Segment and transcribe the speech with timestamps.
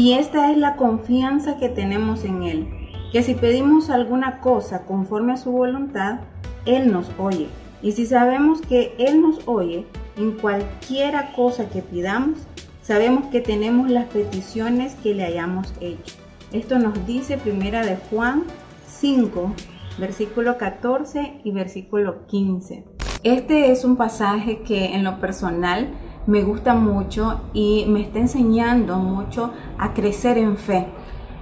[0.00, 2.66] Y esta es la confianza que tenemos en Él,
[3.12, 6.20] que si pedimos alguna cosa conforme a su voluntad,
[6.64, 7.48] Él nos oye.
[7.82, 9.84] Y si sabemos que Él nos oye
[10.16, 12.38] en cualquiera cosa que pidamos,
[12.80, 16.14] sabemos que tenemos las peticiones que le hayamos hecho.
[16.50, 18.44] Esto nos dice primera de Juan
[18.86, 19.52] 5,
[19.98, 22.84] versículo 14 y versículo 15.
[23.22, 25.90] Este es un pasaje que en lo personal
[26.30, 30.86] me gusta mucho y me está enseñando mucho a crecer en fe.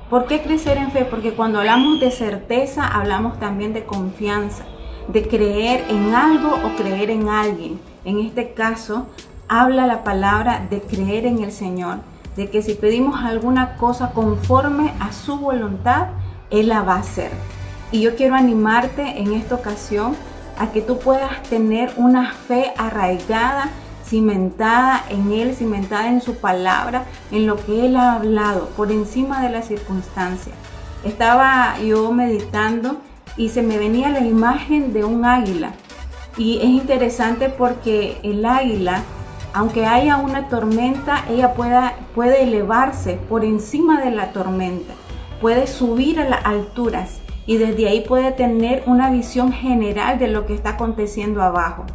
[0.09, 1.05] ¿Por qué crecer en fe?
[1.05, 4.64] Porque cuando hablamos de certeza, hablamos también de confianza,
[5.09, 7.78] de creer en algo o creer en alguien.
[8.06, 9.09] En este caso,
[9.47, 11.98] habla la palabra de creer en el Señor,
[12.36, 16.06] de que si pedimos alguna cosa conforme a su voluntad,
[16.48, 17.30] Él la va a hacer.
[17.92, 20.16] Y yo quiero animarte en esta ocasión
[20.59, 23.69] a que tú puedas tener una fe arraigada
[24.09, 29.42] cimentada en Él, cimentada en su palabra, en lo que Él ha hablado, por encima
[29.42, 30.55] de las circunstancias.
[31.05, 32.97] Estaba yo meditando
[33.37, 35.73] y se me venía la imagen de un águila.
[36.37, 39.03] Y es interesante porque el águila,
[39.53, 44.95] aunque haya una tormenta, ella pueda, puede elevarse por encima de la tormenta,
[45.41, 50.47] puede subir a las alturas y desde ahí puede tener una visión general de lo
[50.47, 51.87] que está aconteciendo abajo.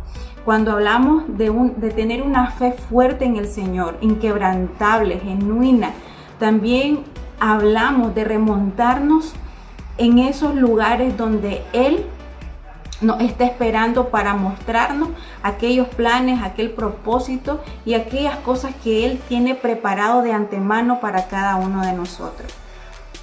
[0.46, 1.50] Cuando hablamos de,
[1.96, 5.92] tener una fe fuerte en el Señor, inquebrantable, genuina,
[6.38, 7.06] también
[7.40, 9.34] hablamos de remontarnos
[9.98, 12.06] en esos lugares donde Él
[13.00, 15.10] nos está esperando para mostrarnos
[15.44, 21.56] aquellos planes, aquel propósito y aquellas cosas que Él tiene preparado de antemano para cada
[21.56, 22.52] uno de nosotros.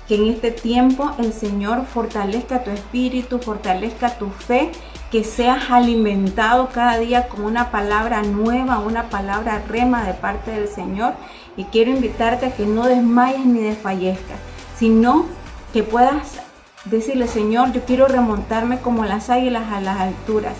[0.08, 4.72] Que en este tiempo el Señor fortalezca tu espíritu, fortalezca tu fe
[5.10, 10.68] que seas alimentado cada día con una palabra nueva, una palabra rema de parte del
[10.68, 11.14] Señor.
[11.56, 14.38] Y quiero invitarte a que no desmayes ni desfallezcas,
[14.76, 15.26] sino
[15.72, 16.40] que puedas
[16.84, 20.54] decirle, Señor, yo quiero remontarme como las águilas a las alturas.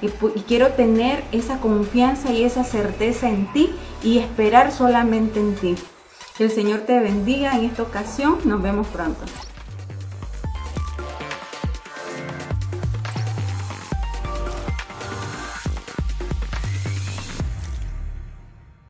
[0.00, 0.08] Y,
[0.40, 3.70] quiero tener esa confianza y esa certeza en ti
[4.02, 5.76] y esperar solamente en ti.
[6.36, 8.38] Que el Señor te bendiga en esta ocasión.
[8.44, 9.22] Nos vemos pronto.